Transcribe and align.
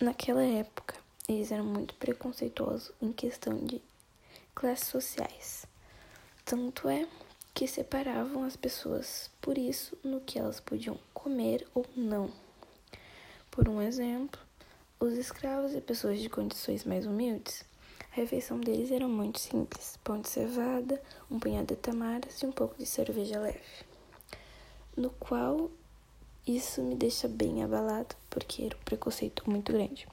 naquela 0.00 0.44
época 0.44 0.94
eles 1.28 1.52
eram 1.52 1.64
muito 1.64 1.94
preconceituosos 1.94 2.92
em 3.02 3.12
questão 3.12 3.58
de 3.58 3.82
classes 4.54 4.88
sociais. 4.88 5.66
Tanto 6.44 6.88
é 6.88 7.06
que 7.52 7.66
separavam 7.66 8.44
as 8.44 8.56
pessoas 8.56 9.30
por 9.40 9.58
isso 9.58 9.98
no 10.02 10.20
que 10.20 10.38
elas 10.38 10.60
podiam 10.60 10.98
comer 11.12 11.66
ou 11.74 11.84
não. 11.94 12.30
Por 13.50 13.68
um 13.68 13.82
exemplo, 13.82 14.40
os 15.00 15.14
escravos 15.14 15.74
e 15.74 15.80
pessoas 15.80 16.20
de 16.20 16.28
condições 16.30 16.84
mais 16.84 17.04
humildes, 17.04 17.64
a 18.12 18.16
refeição 18.16 18.58
deles 18.58 18.90
era 18.90 19.06
muito 19.06 19.38
simples: 19.38 19.98
pão 20.02 20.20
de 20.20 20.28
cevada, 20.28 21.02
um 21.30 21.38
punhado 21.38 21.74
de 21.74 21.76
tamaras 21.76 22.40
e 22.40 22.46
um 22.46 22.52
pouco 22.52 22.76
de 22.78 22.86
cerveja 22.86 23.38
leve. 23.38 23.60
No 24.96 25.10
qual 25.10 25.70
isso 26.56 26.82
me 26.82 26.94
deixa 26.94 27.28
bem 27.28 27.62
abalado, 27.62 28.14
porque 28.30 28.62
era 28.64 28.76
um 28.76 28.84
preconceito 28.84 29.48
muito 29.50 29.72
grande. 29.72 30.06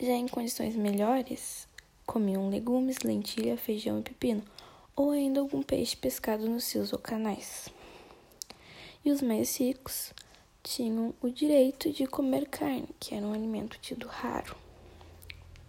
Já 0.00 0.12
em 0.12 0.28
condições 0.28 0.74
melhores, 0.74 1.68
comiam 2.06 2.48
legumes, 2.48 2.98
lentilha, 2.98 3.56
feijão 3.56 3.98
e 3.98 4.02
pepino, 4.02 4.42
ou 4.96 5.10
ainda 5.10 5.40
algum 5.40 5.62
peixe 5.62 5.96
pescado 5.96 6.48
nos 6.48 6.72
rios 6.72 6.92
ou 6.92 6.98
canais. 6.98 7.68
E 9.04 9.10
os 9.10 9.22
mais 9.22 9.56
ricos 9.58 10.12
tinham 10.62 11.14
o 11.20 11.30
direito 11.30 11.92
de 11.92 12.06
comer 12.06 12.48
carne, 12.48 12.88
que 12.98 13.14
era 13.14 13.26
um 13.26 13.32
alimento 13.32 13.78
tido 13.80 14.06
raro, 14.06 14.56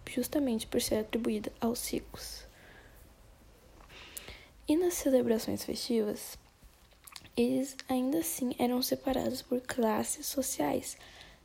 justamente 0.08 0.66
por 0.66 0.80
ser 0.80 0.96
atribuída 0.96 1.52
aos 1.60 1.88
ricos. 1.92 2.44
E 4.66 4.76
nas 4.76 4.94
celebrações 4.94 5.64
festivas, 5.64 6.38
eles 7.40 7.76
ainda 7.88 8.18
assim 8.18 8.54
eram 8.58 8.82
separados 8.82 9.40
por 9.40 9.60
classes 9.60 10.26
sociais 10.26 10.96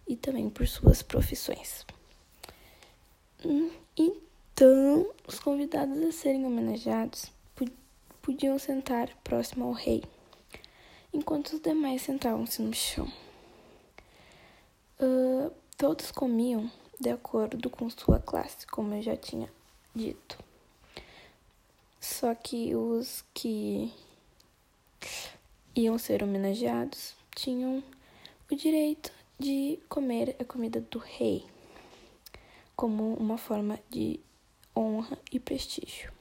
e 0.08 0.16
também 0.16 0.49
por 0.49 0.68
suas 0.68 1.02
profissões. 1.02 1.85
Hum, 3.44 3.71
então, 3.98 5.10
os 5.27 5.40
convidados 5.40 5.98
a 6.04 6.12
serem 6.12 6.46
homenageados 6.46 7.32
podiam 8.21 8.57
sentar 8.57 9.15
próximo 9.24 9.65
ao 9.65 9.71
rei, 9.71 10.04
enquanto 11.13 11.54
os 11.54 11.60
demais 11.62 12.02
sentavam-se 12.02 12.62
no 12.62 12.74
chão. 12.74 13.07
Uh, 14.99 15.52
todos 15.77 16.12
comiam 16.12 16.71
de 16.99 17.09
acordo 17.09 17.70
com 17.70 17.90
sua 17.90 18.20
classe, 18.20 18.65
como 18.68 18.93
eu 18.96 19.02
já 19.02 19.15
tinha 19.15 19.48
dito. 19.93 20.40
Só 21.99 22.34
que 22.34 22.76
os 22.76 23.24
que 23.34 23.93
iam 25.76 25.98
ser 25.98 26.23
homenageados 26.23 27.13
tinham 27.35 27.84
o 28.49 28.55
direito 28.55 29.12
de 29.37 29.77
comer 29.90 30.35
a 30.40 30.45
comida 30.45 30.79
do 30.79 30.98
rei, 30.98 31.45
como 32.76 33.13
uma 33.15 33.37
forma 33.37 33.77
de 33.90 34.20
honra 34.76 35.18
e 35.31 35.40
prestígio. 35.40 36.13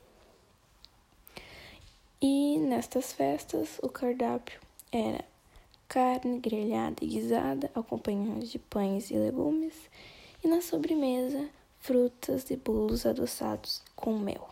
E 2.20 2.58
nestas 2.58 3.12
festas, 3.12 3.78
o 3.82 3.88
cardápio 3.88 4.60
era 4.90 5.24
carne 5.86 6.40
grelhada 6.40 7.04
e 7.04 7.06
guisada, 7.06 7.70
acompanhada 7.74 8.44
de 8.44 8.58
pães 8.58 9.10
e 9.10 9.14
legumes, 9.14 9.74
e 10.42 10.48
na 10.48 10.60
sobremesa, 10.60 11.48
frutas 11.78 12.50
e 12.50 12.56
bolos 12.56 13.06
adoçados 13.06 13.82
com 13.94 14.18
mel. 14.18 14.48